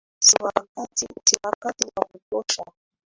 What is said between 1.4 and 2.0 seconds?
wakati